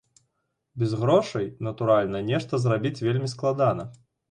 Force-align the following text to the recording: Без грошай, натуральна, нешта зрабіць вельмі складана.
Без 0.83 0.95
грошай, 1.01 1.45
натуральна, 1.67 2.23
нешта 2.31 2.63
зрабіць 2.65 2.95
вельмі 3.11 3.33
складана. 3.37 3.89